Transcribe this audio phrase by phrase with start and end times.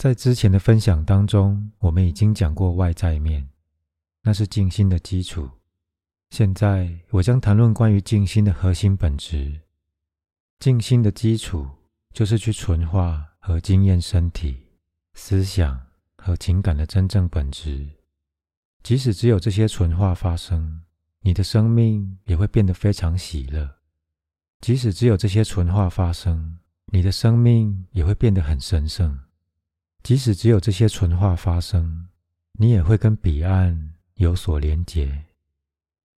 [0.00, 3.46] 在之前的分享当中，我们已经讲过外在面，
[4.22, 5.46] 那是静心的基础。
[6.30, 9.60] 现在我将谈论关于静心的核心本质。
[10.58, 11.68] 静心的基础
[12.14, 14.68] 就是去纯化和经验身体、
[15.12, 15.78] 思想
[16.16, 17.86] 和情感的真正本质。
[18.82, 20.80] 即使只有这些纯化发生，
[21.20, 23.68] 你的生命也会变得非常喜乐。
[24.62, 29.18] 即使只有这些纯化发生，你的生命也会变得很神圣。
[30.02, 32.08] 即使只有这些纯化发生，
[32.52, 35.26] 你也会跟彼岸有所连结，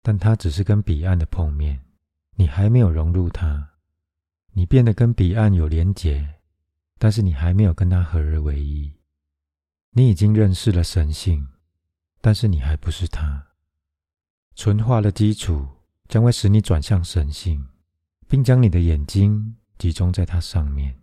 [0.02, 1.80] 但它只是跟彼岸的碰面，
[2.36, 3.70] 你还没有融入它。
[4.52, 6.34] 你变得跟彼岸有连结，
[6.98, 8.92] 但是你还没有跟它合而为一。
[9.92, 11.48] 你已经认识了神性，
[12.20, 13.46] 但是你还不是它。
[14.54, 15.66] 纯化的基础
[16.08, 17.66] 将会使你转向神性，
[18.28, 21.01] 并将你的眼睛集中在它上面。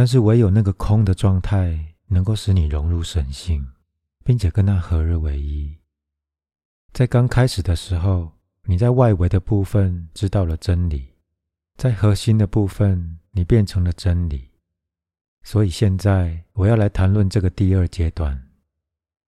[0.00, 3.68] 但是唯有那个空的状态，能够使你融入神性，
[4.24, 5.76] 并且跟它合而为一。
[6.94, 11.16] 在刚开始的时候，你在外围的部分知道了真理，
[11.76, 14.52] 在核心的部分，你变成了真理。
[15.42, 18.48] 所以现在我要来谈论这个第二阶段。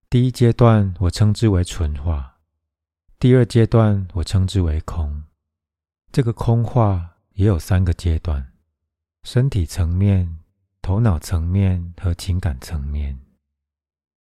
[0.08, 2.38] 第一阶段我称之为纯化，
[3.18, 5.22] 第二阶段我称之为空。
[6.10, 8.52] 这个空化也有三个阶段：
[9.22, 10.38] 身体层面。
[10.82, 13.16] 头脑层面和情感层面，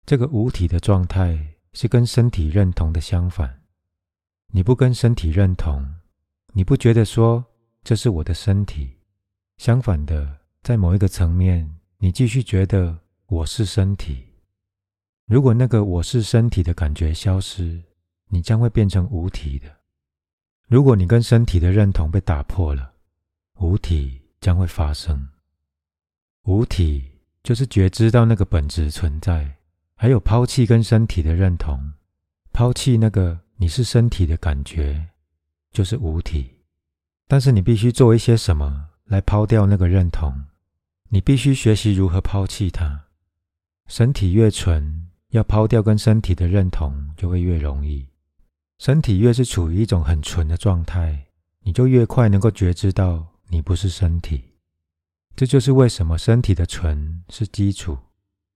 [0.04, 3.62] 这个无体的状态是跟身体认同的相反。
[4.48, 5.82] 你不跟身体认同，
[6.52, 7.42] 你不觉得说
[7.82, 8.98] 这是我的身体。
[9.56, 14.22] 相反的，在某一个层面，你继续觉得我是身体。
[15.26, 17.82] 如果那个我是身体的感觉消失，
[18.28, 19.74] 你将会变成无体的。
[20.68, 22.92] 如果你跟身体的认同被打破了，
[23.54, 25.28] 无体将会发生。
[26.44, 27.04] 无体
[27.44, 29.58] 就是觉知到那个本质存在，
[29.94, 31.92] 还有抛弃跟身体的认同，
[32.52, 35.10] 抛弃那个你是身体的感觉，
[35.70, 36.50] 就是无体。
[37.28, 40.34] 但是你必须做一些什么来抛掉那个认同？
[41.10, 43.04] 你必须学习如何抛弃它。
[43.86, 48.04] 身体越纯，要抛掉跟身体的认同就会越容易。
[48.78, 51.26] 身体越是处于一种很纯的状态，
[51.60, 54.42] 你就越快能够觉知到你不是身体。
[55.34, 57.98] 这就是为什么身体的纯是基础，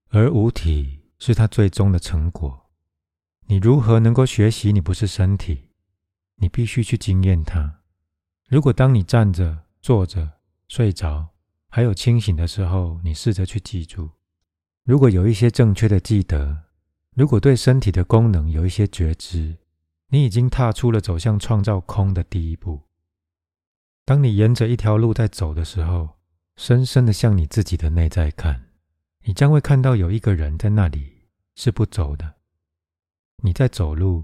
[0.09, 2.69] 而无体是它最终的成果。
[3.47, 5.69] 你如何能够学习你不是身体？
[6.35, 7.81] 你必须去经验它。
[8.47, 11.29] 如果当你站着、坐着、睡着，
[11.67, 14.09] 还有清醒的时候，你试着去记住。
[14.83, 16.65] 如果有一些正确的记得，
[17.15, 19.57] 如果对身体的功能有一些觉知，
[20.09, 22.83] 你已经踏出了走向创造空的第一步。
[24.05, 26.16] 当你沿着一条路在走的时候，
[26.57, 28.71] 深深的向你自己的内在看，
[29.23, 32.33] 你将会看到有一个人在那里是不走的。
[33.43, 34.23] 你在走路，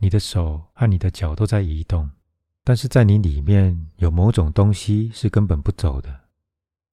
[0.00, 2.10] 你的手和你的脚都在移动，
[2.64, 6.28] 但是在你里面有某种东西是根本不走的，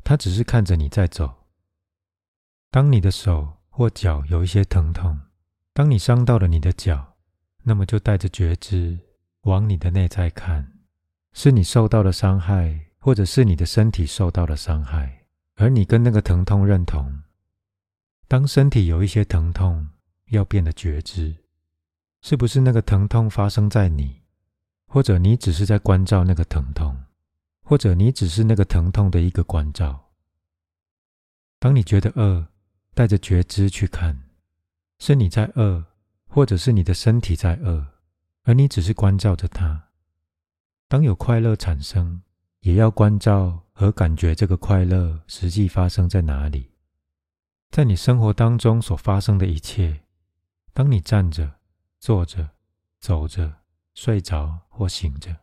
[0.03, 1.47] 它只是看着你在走。
[2.69, 5.17] 当你的手或脚有一些疼痛，
[5.73, 7.15] 当你伤到了你的脚，
[7.63, 8.99] 那么就带着觉知
[9.43, 10.73] 往你的内在看，
[11.31, 12.87] 是你受到了伤害。
[13.03, 15.25] 或者是你的身体受到了伤害，
[15.55, 17.23] 而你跟那个疼痛认同。
[18.29, 19.89] 当身体有一些疼痛，
[20.27, 21.35] 要变得觉知，
[22.21, 24.21] 是不是那个疼痛发生在你，
[24.87, 26.95] 或者你只是在关照那个疼痛，
[27.61, 30.13] 或者你只是那个疼痛的一个关照。
[31.59, 32.47] 当你觉得饿，
[32.93, 34.17] 带着觉知去看，
[34.99, 35.83] 是你在饿，
[36.29, 37.85] 或者是你的身体在饿，
[38.43, 39.89] 而你只是关照着它。
[40.87, 42.21] 当有快乐产生。
[42.63, 46.71] 也要关照和感觉这个快乐实际发生在哪里，
[47.71, 50.01] 在你生活当中所发生的一切。
[50.73, 51.59] 当你站着、
[51.99, 52.49] 坐着、
[53.01, 53.53] 走着、
[53.93, 55.35] 睡着或醒着，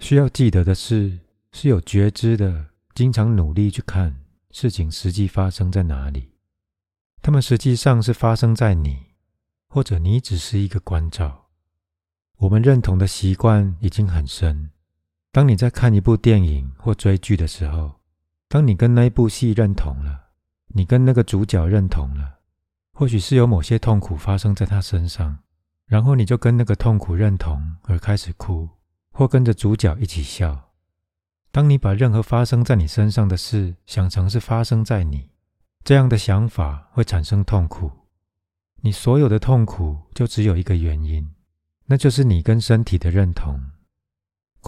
[0.00, 1.18] 需要记得的是，
[1.50, 6.34] 是有觉知的，经常努力去看事情实际发生在哪里。
[7.22, 9.06] 他们实际上是发生在你，
[9.66, 11.46] 或者你只是一个关照。
[12.36, 14.70] 我们认同的习惯已经很深。
[15.32, 18.00] 当你在看一部电影或追剧的时候，
[18.48, 20.30] 当你跟那一部戏认同了，
[20.68, 22.38] 你跟那个主角认同了，
[22.92, 25.38] 或许是有某些痛苦发生在他身上，
[25.86, 28.68] 然后你就跟那个痛苦认同而开始哭，
[29.12, 30.70] 或跟着主角一起笑。
[31.52, 35.30] 当你把任何发生在你身上的事想成是发生在你，
[35.84, 37.90] 这样的想法会产生痛苦。
[38.82, 41.28] 你所有的痛苦就只有一个原因，
[41.86, 43.60] 那就是你跟身体的认同。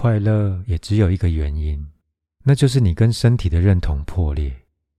[0.02, 1.86] 快乐也只有一个原因，
[2.42, 4.52] 那就是你跟身体的认同破裂，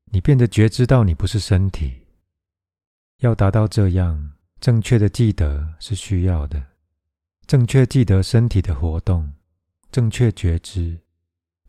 [0.06, 1.92] 你变得觉知到你不是身体，
[3.18, 6.64] 要达到这样正确的记得是需要的，
[7.46, 9.30] 正确记得身体的活动，
[9.92, 10.98] 正确觉知，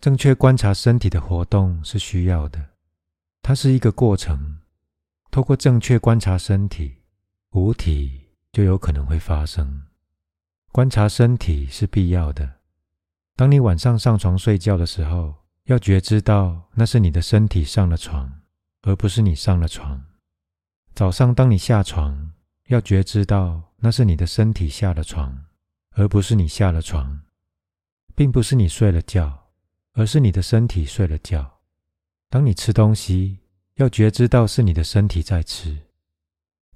[0.00, 2.64] 正确观察身体的活动是需要的。
[3.42, 4.60] 它是一个过程，
[5.32, 6.98] 透过正确观察身体，
[7.50, 9.82] 无体就有可能会发生。
[10.70, 12.60] 观察身体是必要的。
[13.36, 15.34] 当你晚上上床睡觉的时候，
[15.64, 18.32] 要觉知到那是你的身体上了床，
[18.82, 20.04] 而不是你上了床。
[20.94, 22.32] 早上当你下床，
[22.68, 25.46] 要觉知到那是你的身体下了床，
[25.96, 27.22] 而不是你下了床，
[28.14, 29.48] 并不是你睡了觉，
[29.94, 31.58] 而是你的身体睡了觉。
[32.30, 33.40] 当你吃东西，
[33.74, 35.72] 要觉知到是你的身体在吃；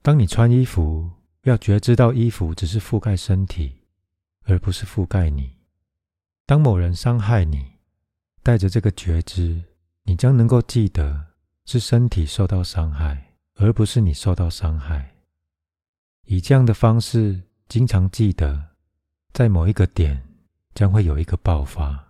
[0.03, 1.09] 当你穿衣服，
[1.43, 3.83] 要觉知到衣服只是覆盖身体，
[4.43, 5.58] 而不是覆盖你。
[6.49, 7.63] 当某人伤害你，
[8.43, 9.63] 带着这个觉知，
[10.05, 11.27] 你将能够记得
[11.67, 15.15] 是身体受到伤害，而不是你受到伤害。
[16.25, 18.65] 以这样的方式，经常记得，
[19.35, 20.27] 在某一个点
[20.75, 22.03] 将会有一个爆发，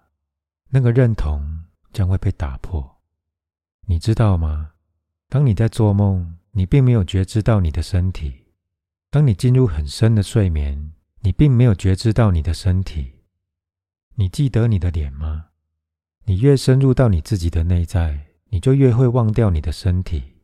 [0.68, 2.88] 那个认同将会被打破。
[3.88, 4.70] 你知道吗？
[5.28, 8.30] 当你在做梦，你并没有觉知到你的身体；
[9.10, 10.92] 当你进入很深的睡眠，
[11.22, 13.17] 你并没有觉知到你的身体。
[14.20, 15.50] 你记得你的脸吗？
[16.24, 20.40] 你越深入到你自己的内在，你就越会忘掉你的身体。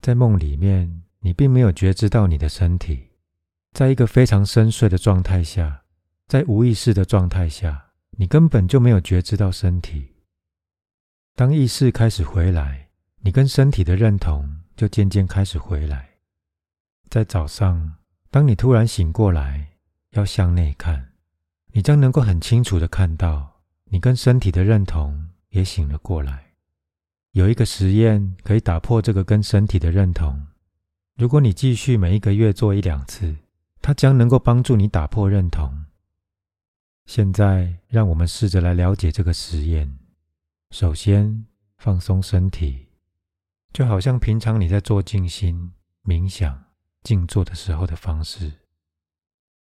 [0.00, 3.10] 在梦里面，你并没有觉知到你的身体。
[3.70, 5.84] 在一个非常深睡的状态下，
[6.26, 10.16] 在无意识的状态下，你根本就没有觉知到身体。
[11.36, 12.88] 当意识开始回来，
[13.20, 16.10] 你跟身体的认同就渐渐开始回来。
[17.08, 17.98] 在早上，
[18.32, 19.78] 当你突然醒过来，
[20.10, 21.09] 要向内看。
[21.72, 26.46] 你将能够很清楚的看到，你跟身体的认同也醒了过来。
[27.32, 30.48] 有一个实验可以打破这个跟身体的认同。
[31.16, 33.36] 如果你继续每一个月做一两次，
[33.80, 35.84] 它将能够帮助你打破认同。
[37.06, 39.98] 现在，让我们试着来了解这个实验。
[40.70, 41.46] 首先，
[41.78, 42.88] 放松身体，
[43.72, 45.72] 就好像平常你在做静心、
[46.04, 46.64] 冥想、
[47.02, 48.52] 静坐的时候的方式。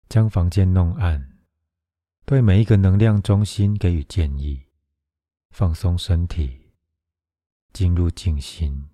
[0.08, 1.33] 将房间弄暗。
[2.26, 4.64] 对每一个能量中心给予建议，
[5.50, 6.72] 放松身体，
[7.74, 8.88] 进入静心。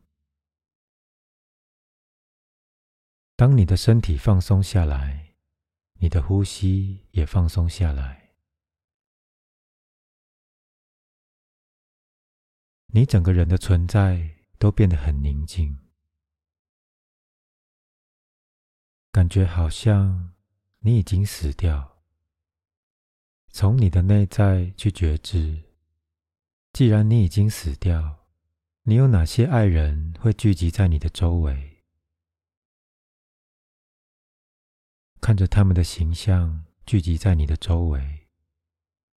[3.37, 5.37] 当你的身体放松下来，
[6.01, 8.33] 你的呼吸也放松下来，
[12.87, 15.79] 你整个人的存在都变得很宁静，
[19.13, 20.35] 感觉好像
[20.81, 22.00] 你已经死掉。
[23.53, 25.65] 从你的内在去觉知，
[26.73, 28.27] 既然你已经死掉，
[28.85, 31.83] 你有哪些爱人会聚集在你的周围？
[35.21, 38.29] 看着他们的形象聚集在你的周围，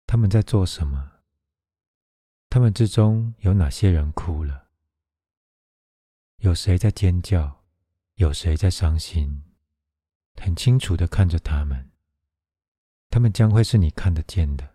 [0.07, 1.11] 他们在做什么？
[2.49, 4.67] 他们之中有哪些人哭了？
[6.37, 7.63] 有谁在尖叫？
[8.15, 9.43] 有谁在伤心？
[10.35, 11.92] 很清楚的看着他们。
[13.13, 14.67] 他们将会是你看得见的，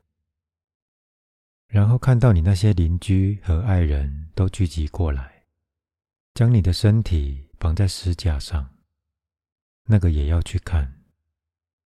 [1.67, 5.43] 然后看到你那些邻居和爱人都聚集过来，
[6.35, 8.71] 将你的身体绑在石架上，
[9.87, 11.01] 那个也要去看，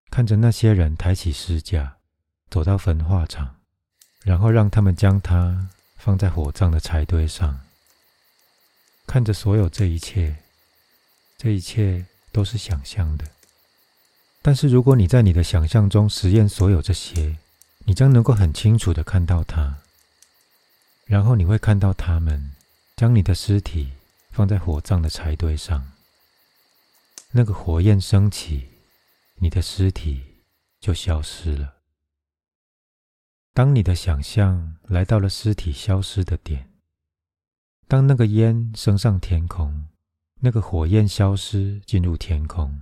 [0.08, 1.98] 看着那些人抬起石架，
[2.48, 3.60] 走到焚化场，
[4.24, 7.60] 然后让他们将它放在火葬的柴堆上，
[9.06, 10.34] 看着所有这一切，
[11.36, 13.26] 这一切都是想象的。
[14.48, 17.36] 但是，如果你在你的想象中实验所有这些，
[17.80, 19.76] 你将能够很清楚的看到它。
[21.04, 22.52] 然后你会看到他们
[22.96, 23.90] 将你的尸体
[24.30, 25.92] 放在火葬的柴堆上，
[27.32, 28.70] 那个火焰升起，
[29.34, 30.22] 你的尸体
[30.80, 31.74] 就消失了。
[33.52, 36.70] 当你的想象来到了尸体消失的点，
[37.86, 39.84] 当那个烟升上天空，
[40.40, 42.80] 那个火焰消失进入天空。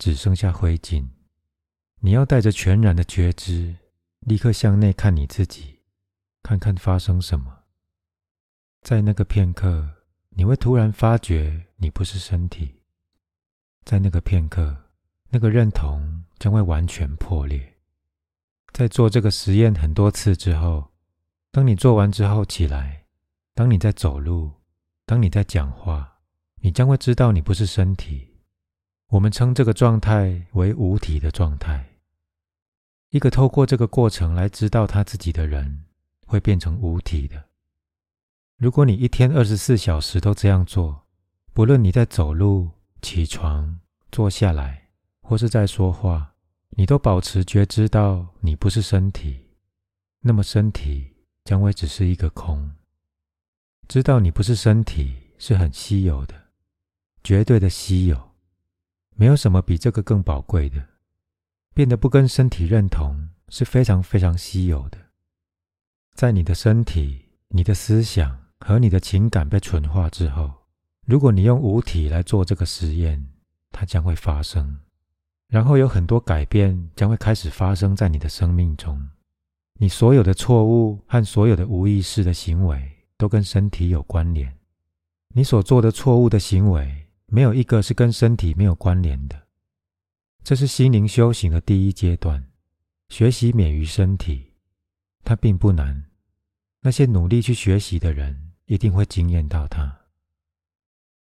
[0.00, 1.06] 只剩下灰烬，
[1.98, 3.76] 你要带着全然的觉知，
[4.20, 5.80] 立刻向内看你自己，
[6.42, 7.64] 看看发生什么。
[8.80, 9.86] 在那个片刻，
[10.30, 12.80] 你会突然发觉你不是身体。
[13.84, 14.74] 在那个片刻，
[15.28, 17.76] 那个认同将会完全破裂。
[18.72, 20.92] 在做这个实验很多次之后，
[21.50, 23.04] 当你做完之后起来，
[23.54, 24.50] 当你在走路，
[25.04, 26.20] 当你在讲话，
[26.62, 28.29] 你将会知道你不是身体。
[29.10, 31.84] 我们称这个状态为无体的状态。
[33.08, 35.84] 一个透过这个过程来知道他自己的人，
[36.26, 37.46] 会变成无体的。
[38.56, 41.08] 如果你一天二十四小时都这样做，
[41.52, 42.70] 不论你在走路、
[43.02, 43.80] 起床、
[44.12, 44.90] 坐下来，
[45.22, 46.34] 或是在说话，
[46.70, 49.40] 你都保持觉知到你不是身体，
[50.20, 52.70] 那么身体将会只是一个空。
[53.88, 56.50] 知道你不是身体是很稀有的，
[57.24, 58.29] 绝对的稀有，
[59.20, 60.82] 没有什么比这个更宝贵的。
[61.74, 64.96] 变得不跟身体认同是非常非常稀有的。
[66.14, 70.50] 在你的身体、你的思想和你的情感被纯化之后，
[71.04, 73.22] 如果你用五体来做这个实验，
[73.70, 74.78] 它将会发生，
[75.48, 79.06] 然后有很多改变将会开始发生在你的生命中。
[79.74, 84.50] 你所有的错误和所有的无意识的行为都跟身体有关联。
[85.34, 89.46] 你所做的错误的行为，没有一个是跟身体没有关联的。
[90.42, 92.44] 这是心灵修行的第一阶段，
[93.08, 94.54] 学习免于身体，
[95.22, 96.10] 它并不难。
[96.82, 99.98] 那些努力去学习的人，一定会惊艳到它。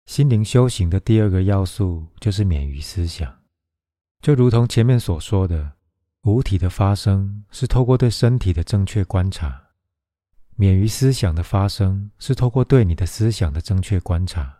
[0.05, 3.41] 心灵修行的第二个要素就是免于思想，
[4.21, 5.73] 就如同前面所说的，
[6.23, 9.69] 五体的发生是透过对身体的正确观察，
[10.55, 14.58] 免于思想的发生是透过对你的思想的正确观察。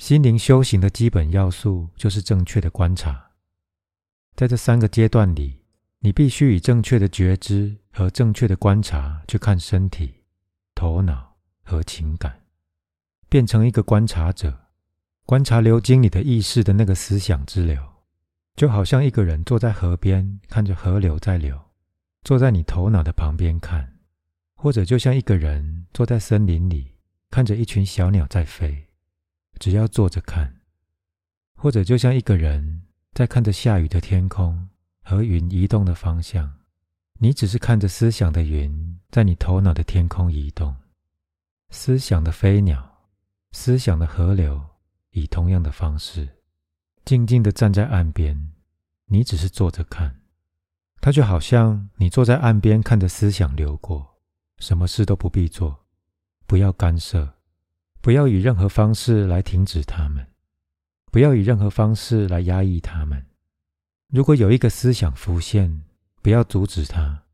[0.00, 3.32] 心灵修行的基本要素就是正确的观察。
[4.34, 5.60] 在这三个阶段里，
[5.98, 10.22] 你必须以正确的觉知和正确的观察去看身体、
[10.74, 12.40] 头脑和情感，
[13.28, 14.58] 变成一个观察者，
[15.26, 17.78] 观察流经你的意识的那个思想之流，
[18.56, 21.60] 就好像一个人坐在河边看着河流在流，
[22.24, 23.98] 坐在你头脑的旁边看，
[24.54, 26.94] 或者就像一个人坐在森林里
[27.30, 28.86] 看着一群小鸟在飞，
[29.60, 30.62] 只要坐着看，
[31.54, 32.82] 或者就像一个人。
[33.12, 34.68] 在看着下雨的天空
[35.02, 36.60] 和云移动的方向，
[37.18, 40.74] 你只是看着思想的云在你头脑的天空移动，
[41.70, 43.08] 思想的飞鸟，
[43.50, 44.64] 思想的河流，
[45.10, 46.36] 以同样的方式，
[47.04, 48.52] 静静的站在岸边，
[49.06, 50.20] 你只是坐着看，
[51.00, 54.20] 它就好像你坐在岸边看着思想流过，
[54.58, 55.84] 什么事都不必做，
[56.46, 57.39] 不要干涉，
[58.00, 60.26] 不要以任何方式来停止他们。
[61.10, 63.26] 不要以任何方式来压抑他们。
[64.08, 65.82] 如果有一个思想浮现，
[66.22, 67.24] 不要阻止它；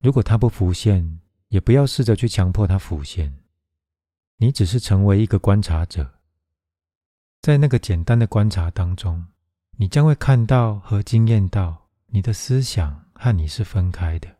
[0.00, 3.38] 如果它不浮现，也不要试着去强迫它浮现。
[4.36, 6.20] 你只是成为一个观察者，
[7.40, 9.26] 在那个简单的观察当中，
[9.78, 14.36] 你将会看到和经验到你的思想和你是分开的，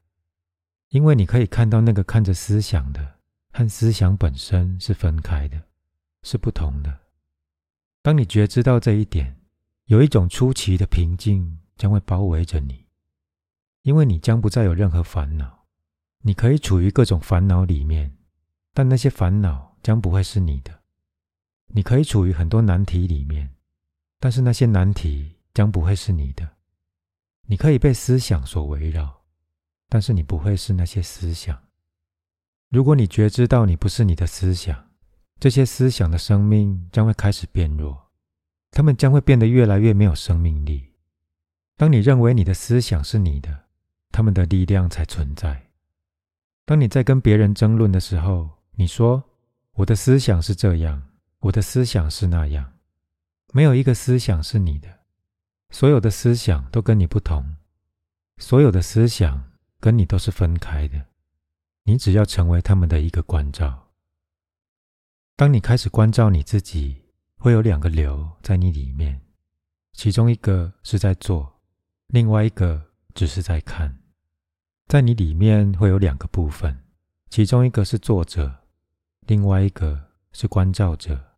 [0.90, 3.15] 因为你可以看到那个看着思想的
[3.56, 5.58] 和思想本身是分开的，
[6.22, 6.94] 是不同的。
[8.02, 9.34] 当你觉知到这一点，
[9.86, 12.84] 有一种出奇的平静将会包围着你，
[13.80, 15.64] 因为你将不再有任何烦恼。
[16.18, 18.14] 你可以处于各种烦恼里面，
[18.74, 20.82] 但那些烦恼将不会是你的。
[21.68, 23.50] 你可以处于很多难题里面，
[24.20, 26.46] 但是那些难题将不会是你的。
[27.46, 29.24] 你可以被思想所围绕，
[29.88, 31.65] 但是你不会是那些思想。
[32.70, 34.90] 如果你觉知到你不是你的思想，
[35.38, 38.10] 这些思想的生命将会开始变弱，
[38.70, 40.92] 他们将会变得越来越没有生命力。
[41.76, 43.64] 当你认为你的思想是你的，
[44.10, 45.70] 他们的力量才存在。
[46.64, 49.22] 当你在跟别人争论的时候，你说
[49.76, 51.02] ：“我的思想是这样，
[51.40, 52.72] 我的思想是那样。”
[53.52, 54.88] 没有一个思想是你的，
[55.70, 57.56] 所有的思想都跟你不同，
[58.38, 61.06] 所有的思想跟你都是分开的。
[61.88, 63.92] 你只要成为他们的一个关照。
[65.36, 67.00] 当你开始关照你自己，
[67.36, 69.20] 会有两个流在你里面，
[69.92, 71.60] 其中一个是在做，
[72.08, 74.02] 另外一个只是在看。
[74.88, 76.76] 在你里面会有两个部分，
[77.30, 78.64] 其中一个是作者，
[79.20, 81.36] 另外一个是关照者，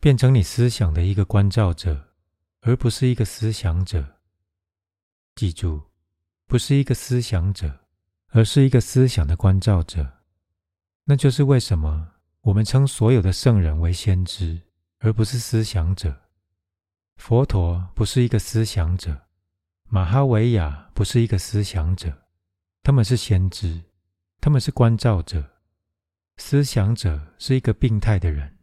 [0.00, 2.14] 变成你思想的一个关照者，
[2.62, 4.20] 而不是一个思想者。
[5.34, 5.82] 记住，
[6.46, 7.80] 不是一个思想者，
[8.30, 10.18] 而是一个思想的关照者。
[11.04, 12.08] 那就是为什么。
[12.42, 14.62] 我们称所有的圣人为先知，
[15.00, 16.22] 而不是思想者。
[17.16, 19.26] 佛陀不是一个思想者，
[19.90, 22.22] 马哈维亚不是一个思想者，
[22.82, 23.82] 他们是先知，
[24.40, 25.50] 他们是关照者。
[26.38, 28.56] 思想者是一个病态的人，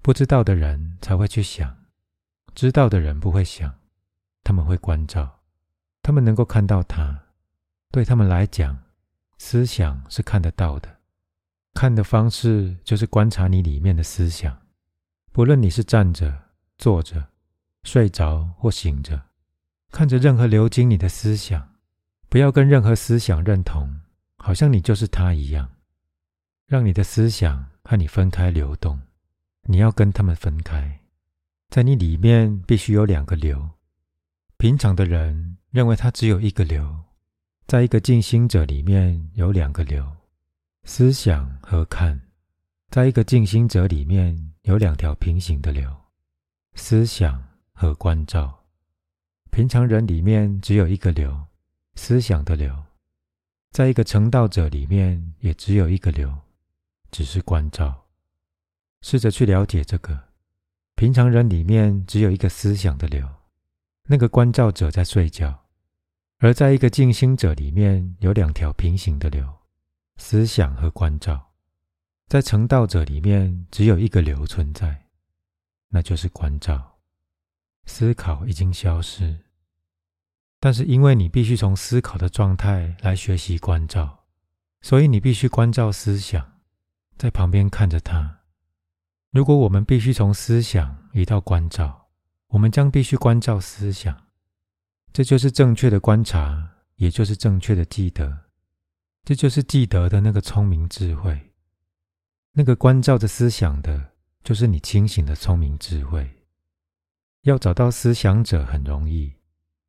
[0.00, 1.76] 不知道的人才会去想，
[2.54, 3.80] 知道的人不会想，
[4.44, 5.40] 他们会关照，
[6.02, 7.20] 他们能够看到他。
[7.90, 8.80] 对他们来讲，
[9.38, 10.98] 思想是看得到的。
[11.74, 14.60] 看的方式就是观察你里面的思想，
[15.32, 17.28] 不论你是站着、坐着、
[17.84, 19.22] 睡着或醒着，
[19.90, 21.76] 看着任何流经你的思想，
[22.28, 24.00] 不要跟任何思想认同，
[24.36, 25.70] 好像你就是他一样，
[26.66, 29.00] 让你的思想和你分开流动，
[29.62, 31.00] 你要跟他们分开。
[31.70, 33.70] 在你里面必须有两个流。
[34.56, 37.04] 平常的人认为它只有一个流，
[37.68, 40.02] 在一个静心者里面有两个流：
[40.84, 42.18] 思想和看。
[42.88, 45.94] 在一个静心者里面有两条平行的流：
[46.76, 48.64] 思想和关照。
[49.50, 51.44] 平常人里面只有一个流，
[51.94, 52.74] 思想的流。
[53.70, 56.34] 在一个成道者里面，也只有一个流，
[57.10, 58.06] 只是关照。
[59.02, 60.18] 试着去了解这个。
[60.94, 63.28] 平常人里面只有一个思想的流，
[64.04, 65.52] 那个关照者在睡觉；
[66.38, 69.44] 而在一个静心者里面有两条平行的流，
[70.18, 71.50] 思想和关照。
[72.28, 75.06] 在成道者里面只有一个流存在，
[75.88, 76.98] 那就是关照。
[77.86, 79.46] 思考已经消失。
[80.60, 84.26] 但是，因为你必须从思考的状态来学习关照，
[84.80, 86.60] 所以你必须关照思想，
[87.16, 88.42] 在旁边看着它。
[89.32, 92.10] 如果我们必须从思想移到关照，
[92.48, 94.27] 我们将必须关照思想。
[95.12, 98.46] 这就是正确的观察，也就是正确的记得。
[99.24, 101.52] 这就是记得的那个聪明智慧。
[102.52, 104.12] 那个关照着思想的，
[104.42, 106.30] 就是你清醒的聪明智慧。
[107.42, 109.34] 要找到思想者很容易。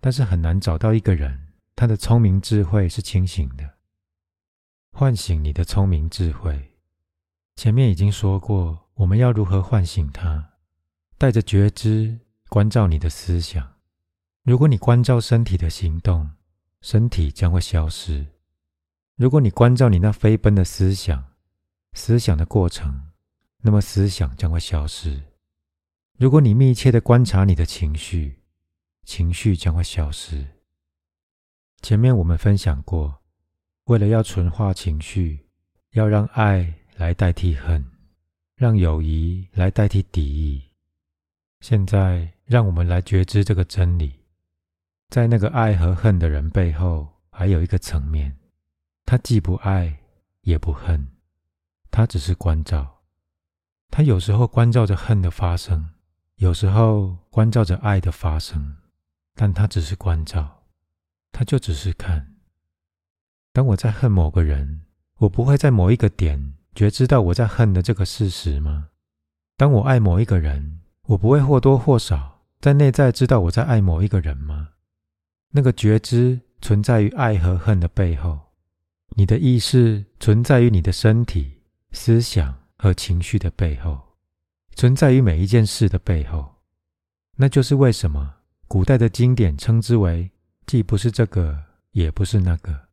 [0.01, 3.69] 但是很难找到一个人，他的聪明智慧是清醒的。
[4.93, 6.71] 唤醒你的聪明智慧，
[7.57, 10.51] 前面已经说过，我们要如何唤醒它？
[11.17, 13.73] 带着觉知关照你的思想。
[14.50, 16.27] 如果你关照身体的行动，
[16.82, 18.25] 身体将会消失；
[19.15, 21.24] 如果你关照你那飞奔的思想，
[21.94, 23.00] 思想的过程，
[23.62, 25.22] 那么思想将会消失。
[26.18, 28.39] 如果你密切的观察你的情绪，
[29.06, 30.43] 情绪将会消失。
[31.84, 33.21] 前面我们分享过，
[33.84, 35.47] 为了要纯化情绪，
[35.91, 37.86] 要让爱来代替恨，
[38.56, 40.63] 让友谊来代替敌意。
[41.60, 44.18] 现在，让我们来觉知这个真理：
[45.10, 48.38] 在那个爱和恨的人背后，还有一个层面，
[49.06, 50.02] 他既不爱
[50.41, 51.08] 也不恨，
[51.89, 53.02] 他只是关照。
[53.89, 55.89] 他有时候关照着恨的发生，
[56.36, 58.76] 有时候关照着爱的发生。
[59.36, 60.63] 但他只是关照，
[61.32, 62.36] 他就只是看。
[63.54, 64.82] 当我在恨某个人，
[65.19, 68.89] 我不会在某一个点觉知到我在恨的这个事实吗？
[69.56, 74.72] 当我爱某一个人，我不会或多或少在内在知道我在爱某一个人吗？
[75.51, 78.39] 那个觉知存在于爱和恨的背后，
[79.09, 83.99] 你的意识存在于你的身体、思想和情绪的背后，
[84.75, 86.55] 存在于每一件事的背后。
[87.38, 88.35] 那就是为什么。
[88.67, 90.29] 古代的经典称之为，
[90.67, 92.89] 既不是这个，也不是那个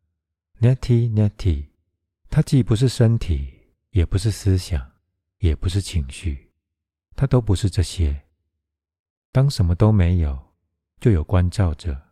[0.60, 1.66] ，neti neti，
[2.30, 3.52] 它既不是身体，
[3.90, 4.92] 也不是思想，
[5.40, 6.50] 也不是情绪，
[7.14, 8.22] 它都不是这些。
[9.32, 10.54] 当什么都没有，
[10.98, 12.05] 就有关照者，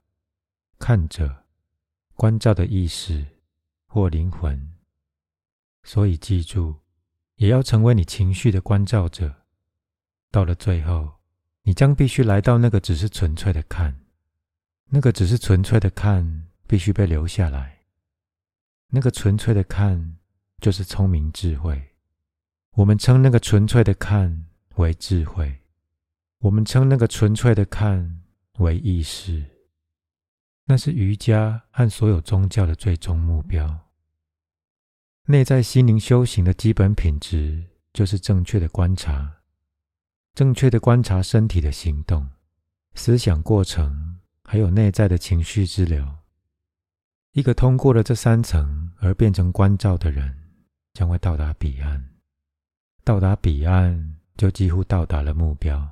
[0.87, 1.45] 看着，
[2.15, 3.25] 关照的意识
[3.87, 4.71] 或灵魂。
[5.83, 6.75] 所以记住，
[7.37, 9.35] 也要成为你情绪的关照者。
[10.31, 11.11] 到了最后。
[11.63, 13.99] 你将必须来到那个只是纯粹的看，
[14.91, 17.79] 那个只是纯粹的看，必须被留下来。
[18.89, 20.19] 那个纯粹的看，
[20.61, 21.83] 就是聪明智慧。
[22.73, 24.45] 我们称那个纯粹的看
[24.75, 25.61] 为智慧，
[26.41, 28.21] 我们称那个纯粹的看
[28.59, 29.54] 为意识。
[30.67, 33.81] 那是瑜伽和所有宗教的最终目标。
[35.27, 39.41] 内在心灵修行的基本品质，就是正确的观察。
[40.35, 42.29] 正确的观察身体的行动、
[42.95, 46.07] 思想过程，还有内在的情绪之流。
[47.33, 50.37] 一个通过了这三层而变成关照的人，
[50.93, 52.11] 将会到达彼岸。
[53.03, 55.91] 到达彼岸，就几乎到达了目标。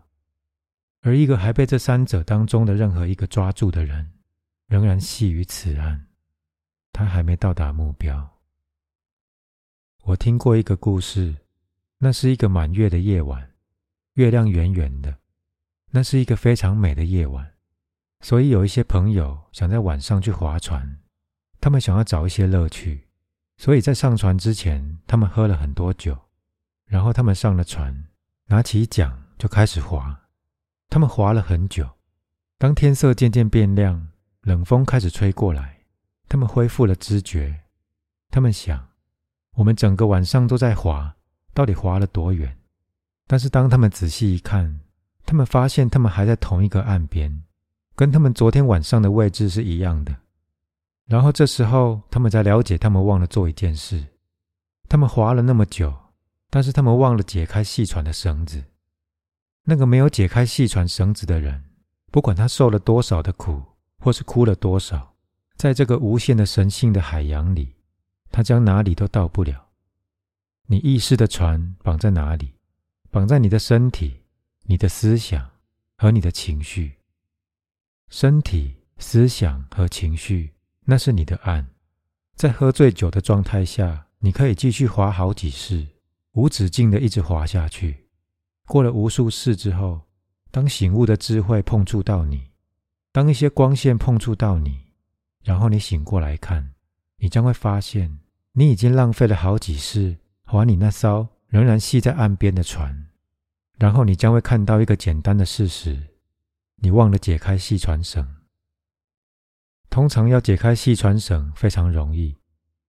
[1.03, 4.12] 而一个还被这三者当中的任何一个抓住的人，
[4.73, 6.01] 仍然系于此岸，
[6.95, 8.27] 他还没到达目标。
[10.05, 11.37] 我听过一个故事，
[11.99, 13.51] 那是一个满月的夜晚。
[14.15, 15.19] 月亮圆圆的，
[15.91, 17.53] 那是一个非常美的夜晚，
[18.23, 21.01] 所以有一些朋友想在晚上去划船。
[21.61, 23.07] 他们想要找一些乐趣，
[23.59, 26.19] 所以在上船之前，他们喝了很多酒。
[26.87, 28.07] 然后他们上了船，
[28.47, 30.19] 拿起桨就开始划。
[30.89, 31.91] 他们划了很久，
[32.57, 34.09] 当天色渐渐变亮，
[34.43, 35.79] 冷风开始吹过来，
[36.29, 37.61] 他们恢复了知觉。
[38.29, 38.89] 他们想：
[39.55, 41.15] 我们整个晚上都在滑，
[41.55, 42.59] 到底滑了多远？
[43.29, 44.81] 但是当他们仔细一看，
[45.25, 47.45] 他们发现他们还在同一个岸边，
[47.95, 50.17] 跟他们昨天晚上的位置是一样的。
[51.07, 54.05] 然后这时候，他们才了解他们忘了做一件事：
[54.89, 55.95] 他们滑了那么久，
[56.51, 58.65] 但是他们忘了解开细船的绳子。
[59.65, 61.63] 那个没有解开细船绳子的人，
[62.11, 63.63] 不管他受了多少的苦，
[64.03, 65.15] 或是哭了多少，
[65.55, 67.77] 在这个无限的神性的海洋里，
[68.33, 69.69] 他将哪里都到不了。
[70.67, 72.55] 你意识的船绑在哪里？
[73.13, 74.23] 绑在你的身体、
[74.65, 75.49] 你的思想
[75.97, 76.99] 和你的情绪。
[78.09, 80.53] 身体、思想和情绪，
[80.87, 81.69] 那是你的岸。
[82.35, 85.87] 在喝醉酒的状态下，你可以继续滑好几世，
[86.33, 88.09] 无止境的一直滑下去。
[88.67, 90.01] 过了无数世之后，
[90.51, 92.51] 当醒悟的智慧碰触到你，
[93.13, 94.87] 当一些光线碰触到你，
[95.45, 96.73] 然后你醒过来看，
[97.19, 98.19] 你将会发现，
[98.53, 103.09] 你已经浪费了好几世划你那艘仍然系在岸边的船。
[103.79, 106.01] 然后你将会看到一个简单的事实：
[106.77, 108.27] 你忘了解开细船绳。
[109.91, 112.39] 通常要解开细船绳非常容易，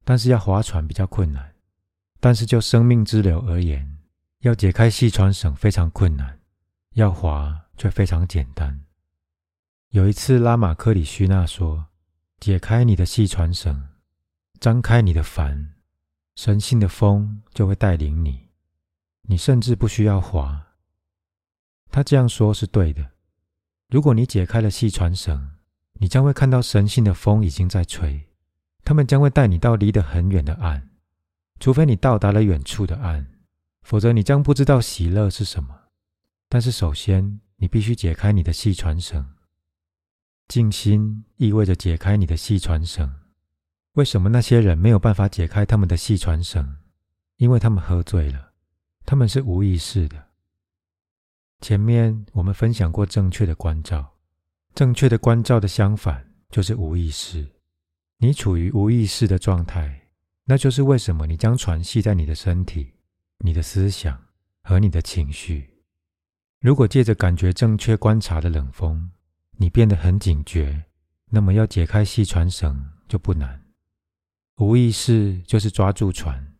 [0.05, 1.53] 但是要划船比较困难。
[2.21, 3.97] 但是就生命之流而言，
[4.39, 6.39] 要解开细船绳非常困难，
[6.93, 8.82] 要划却非常简单。
[9.93, 11.85] 有一次，拉玛克里须那说
[12.41, 13.89] ：“解开你的细船绳，
[14.59, 15.75] 张开你的帆，
[16.35, 18.49] 神性的风就会带领你，
[19.21, 20.69] 你甚至不需要划。”
[21.93, 23.11] 他这样说是对的。
[23.87, 25.51] 如果你解开了细船绳，
[25.99, 28.27] 你将会看到神性的风已经在吹，
[28.83, 30.89] 他们将会带你到离得很远的岸。
[31.59, 33.27] 除非你到达了远处的岸，
[33.83, 35.81] 否则你将不知道喜乐是什么。
[36.49, 39.32] 但是首先，你必须解开你的细船绳。
[40.47, 43.11] 静心意味着解开你的细船绳。
[43.93, 46.77] 为什么那些人没有办法解开他们的细船绳？
[47.37, 48.53] 因为他们喝醉了，
[49.05, 50.29] 他们是无意识的。
[51.61, 54.15] 前面我们分享过正确的关照，
[54.75, 57.47] 正确的关照的相反就是无意识。
[58.17, 60.09] 你处于无意识的状态，
[60.45, 62.93] 那就是为什么你将船系在你的身体、
[63.39, 64.21] 你的思想
[64.61, 65.69] 和你的情绪。
[66.59, 69.11] 如果借着感觉正确观察的冷风，
[69.57, 70.85] 你变得很警觉，
[71.29, 73.63] 那么要解开系船绳就不难。
[74.57, 76.55] 无意识就是抓住船，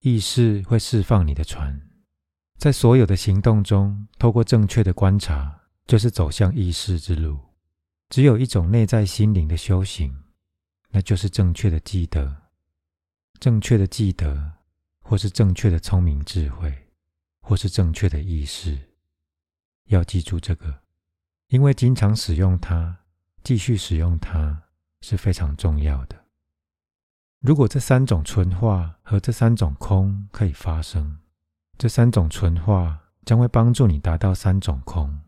[0.00, 1.80] 意识会释放你的船。
[2.58, 7.38] 在所有的行动中，透过正确的观察，就是走向意识之路。
[8.08, 10.24] 只有一种内在心灵的修行，
[10.90, 12.34] 那就是正确的记得，
[13.38, 14.54] 正确的记得，
[15.00, 16.74] 或是正确的聪明智慧，
[17.40, 18.76] 或是正确的意识。
[19.84, 20.82] 要记住这个，
[21.48, 22.98] 因为经常使用它，
[23.42, 24.64] 继续使用它
[25.00, 26.24] 是非常重要的。
[27.40, 31.18] 如果这三种纯化和这三种空可以发生。
[31.78, 35.20] 这三种纯化将会帮助你达到三种空。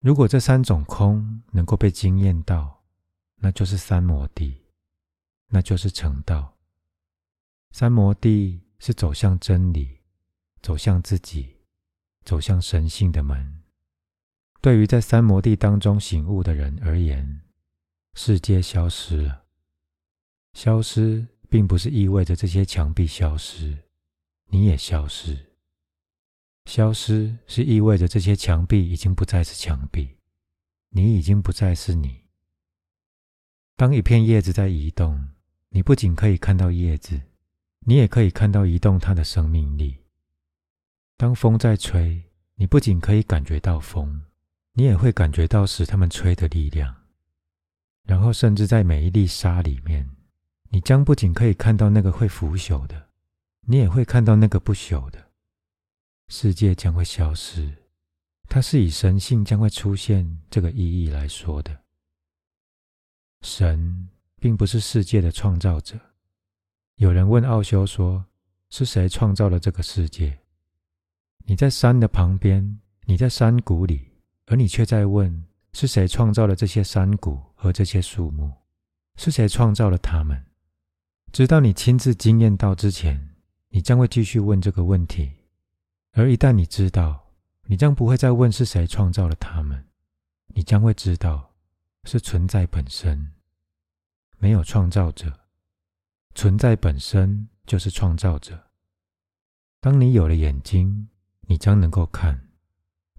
[0.00, 2.82] 如果这三种空能够被惊艳到，
[3.36, 4.64] 那就是三摩地，
[5.48, 6.56] 那就是成道。
[7.70, 10.00] 三摩地是走向真理、
[10.62, 11.58] 走向自己、
[12.24, 13.57] 走向神性的门。
[14.60, 17.42] 对于在三摩地当中醒悟的人而言，
[18.14, 19.44] 世界消失了。
[20.54, 23.78] 消失并不是意味着这些墙壁消失，
[24.46, 25.46] 你也消失。
[26.64, 30.16] 消失是意味着这些墙壁已经不再是墙壁，
[30.90, 32.24] 你已经不再是你。
[33.76, 35.28] 当一片叶子在移动，
[35.68, 37.20] 你不仅可以看到叶子，
[37.86, 39.98] 你也可以看到移动它的生命力。
[41.16, 42.24] 当风在吹，
[42.56, 44.20] 你不仅可以感觉到风，
[44.78, 46.94] 你也会感觉到使他们吹的力量。
[48.04, 50.08] 然后，甚至在每一粒沙里面，
[50.70, 53.08] 你将不仅可以看到那个会腐朽的，
[53.62, 55.32] 你也会看到那个不朽的。
[56.28, 57.74] 世界将会消失，
[58.48, 61.76] 它是以神性将会出现这个意义来说的。
[63.42, 65.98] 神并不是世界的创造者。
[66.98, 68.24] 有人问奥修说
[68.70, 70.38] ：“是谁创造了这个世界？”
[71.46, 74.07] 你在山的旁边，你在山谷里，
[74.48, 78.50] 而你却在问：“是谁创造了这些山谷和这些树木？
[79.16, 80.44] 是谁创造了它们？”
[81.32, 83.34] 直到你亲自经验到之前，
[83.68, 85.30] 你将会继续问这个问题。
[86.12, 87.32] 而一旦你知道，
[87.66, 89.84] 你将不会再问是谁创造了他们，
[90.46, 91.54] 你将会知道
[92.04, 93.34] 是存在本身，
[94.38, 95.38] 没有创造者，
[96.34, 98.58] 存在本身就是创造者。
[99.80, 101.10] 当你有了眼睛，
[101.42, 102.47] 你将能够看，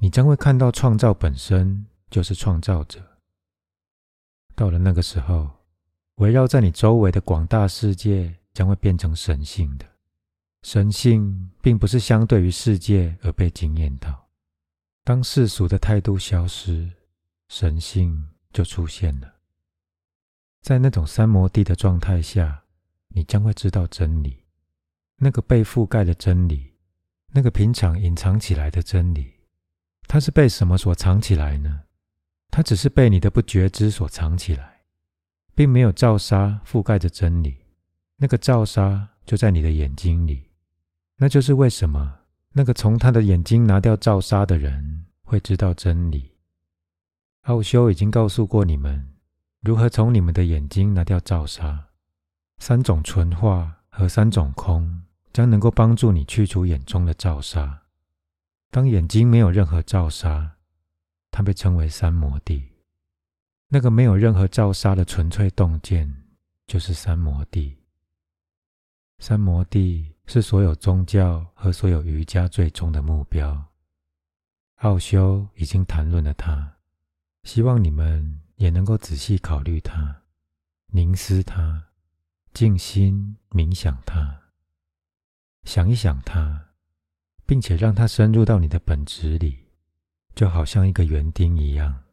[0.01, 3.05] 你将会看到创造本身就是创造者。
[4.55, 5.49] 到了那个时候，
[6.15, 9.85] 围绕在你周围的广大世界将会变成神性的。
[10.63, 14.27] 神性并不是相对于世界而被惊艳到。
[15.03, 16.89] 当世俗的态度消失，
[17.47, 19.33] 神性就出现了。
[20.61, 22.63] 在那种三摩地的状态下，
[23.07, 24.45] 你将会知道真理，
[25.17, 26.73] 那个被覆盖的真理，
[27.31, 29.33] 那个平常隐藏起来的真理，
[30.09, 31.81] 它是被什么所藏起来呢？
[32.49, 34.79] 它只是被你的不觉知所藏起来，
[35.53, 37.55] 并没有罩纱覆盖着真理。
[38.17, 40.49] 那个罩纱就在你的眼睛里。
[41.17, 42.21] 那就是为什么
[42.53, 46.31] 那个从他的眼睛拿掉罩纱的人会知道真理。
[47.43, 49.13] 奥修已经告诉过你们
[49.61, 51.85] 如何从你们的眼睛拿掉罩纱。
[52.57, 57.83] 三种纯化和三种空将能够帮助你去除眼中的罩纱。
[58.71, 60.57] 当眼睛没有任何罩纱，
[61.31, 62.69] 它被称为三摩地。
[63.67, 66.23] 那个没有任何罩纱的纯粹洞见，
[66.67, 67.77] 就是三摩地。
[69.19, 73.65] 三摩地是所有宗教和所有瑜伽最终的目标。
[74.77, 76.77] 奥修已经谈论了它，
[77.43, 80.23] 希望你们也能够仔细考虑它，
[80.87, 81.85] 凝思它。
[82.51, 84.41] 静心冥想它，
[85.63, 86.68] 想一想它，
[87.49, 89.57] 并且让它深入到你的本质里，
[90.35, 92.03] 就好像一个园丁一样。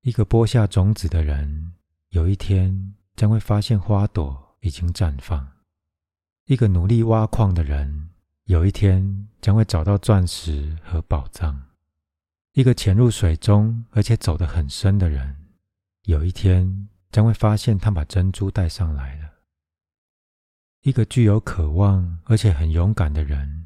[0.00, 1.74] 一个播下种子的人，
[2.08, 5.38] 有一天将会发现花朵已经绽放；
[6.46, 8.08] 一个努力挖矿的人，
[8.46, 11.54] 有一天将会找到钻石和宝藏；
[12.54, 15.36] 一个潜入水中而且走得很深的人，
[16.06, 19.30] 有一天将会发现他把珍珠带上来了。
[20.82, 23.65] 一个具有渴望而且很勇敢的人，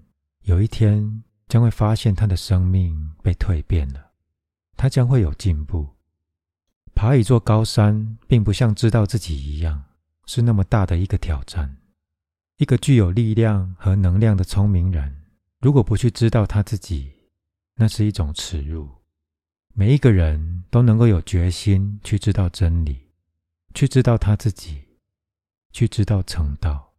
[0.51, 4.11] 有一天将会发现他的生命被蜕变了，
[4.77, 5.89] 他将会有进步。
[6.93, 9.85] 爬一座高山，并不像知道自己一样
[10.27, 11.77] 是那么大的一个挑战。
[12.57, 15.23] 一个具有力量和能量的聪明人，
[15.61, 17.13] 如果不去知道他自己，
[17.77, 18.89] 那是一种耻辱。
[19.73, 23.13] 每一个人都能够有决心去知道真理，
[23.73, 24.83] 去知道他自己，
[25.71, 26.93] 去知道成道。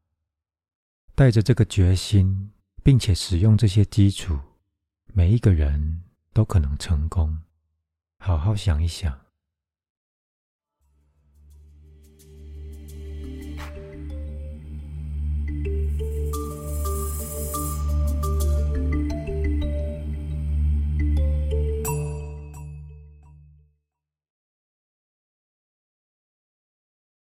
[1.13, 2.50] 带着这个决心，
[2.83, 4.39] 并且使用这些基础，
[5.13, 7.41] 每一个人都可能成功。
[8.17, 9.30] 好好想一想。